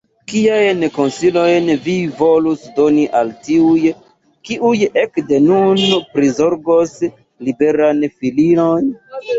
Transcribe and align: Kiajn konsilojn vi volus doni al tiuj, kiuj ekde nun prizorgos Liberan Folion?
Kiajn 0.31 0.85
konsilojn 0.93 1.67
vi 1.83 1.97
volus 2.21 2.63
doni 2.79 3.05
al 3.21 3.31
tiuj, 3.49 3.93
kiuj 4.51 4.75
ekde 5.05 5.43
nun 5.53 5.85
prizorgos 6.17 6.99
Liberan 7.51 8.07
Folion? 8.19 8.95